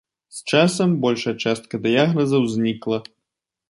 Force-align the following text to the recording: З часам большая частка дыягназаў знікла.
З 0.37 0.39
часам 0.51 0.95
большая 1.05 1.35
частка 1.45 1.83
дыягназаў 1.87 2.53
знікла. 2.57 2.97